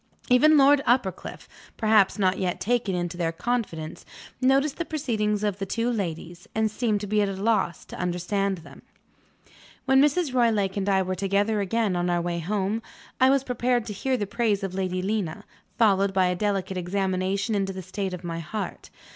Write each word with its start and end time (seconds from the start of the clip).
Even 0.31 0.57
Lord 0.57 0.81
Uppercliff 0.87 1.47
(perhaps 1.77 2.17
not 2.17 2.39
yet 2.39 2.59
taken 2.59 2.95
into 2.95 3.17
their 3.17 3.31
confidence) 3.31 4.03
noticed 4.41 4.77
the 4.77 4.83
proceedings 4.83 5.43
of 5.43 5.59
the 5.59 5.65
two 5.67 5.91
ladies, 5.91 6.47
and 6.55 6.71
seemed 6.71 7.01
to 7.01 7.05
be 7.05 7.21
at 7.21 7.29
a 7.29 7.33
loss 7.33 7.85
to 7.85 7.99
understand 7.99 8.57
them. 8.57 8.81
When 9.85 10.01
Mrs. 10.01 10.33
Roylake 10.33 10.75
and 10.75 10.89
I 10.89 11.03
were 11.03 11.13
together 11.13 11.61
again, 11.61 11.95
on 11.95 12.09
our 12.09 12.19
way 12.19 12.39
home, 12.39 12.81
I 13.19 13.29
was 13.29 13.43
prepared 13.43 13.85
to 13.85 13.93
hear 13.93 14.17
the 14.17 14.25
praise 14.25 14.63
of 14.63 14.73
Lady 14.73 15.03
Lena, 15.03 15.43
followed 15.77 16.15
by 16.15 16.25
a 16.25 16.35
delicate 16.35 16.77
examination 16.77 17.53
into 17.53 17.71
the 17.71 17.83
state 17.83 18.15
of 18.15 18.23
my 18.23 18.39
heart. 18.39 18.89